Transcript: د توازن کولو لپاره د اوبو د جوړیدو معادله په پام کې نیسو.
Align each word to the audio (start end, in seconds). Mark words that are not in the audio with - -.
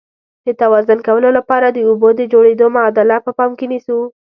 د 0.45 0.47
توازن 0.61 0.99
کولو 1.07 1.29
لپاره 1.37 1.67
د 1.71 1.77
اوبو 1.87 2.09
د 2.15 2.21
جوړیدو 2.33 2.65
معادله 2.75 3.17
په 3.25 3.31
پام 3.37 3.51
کې 3.57 3.65
نیسو. 3.71 3.99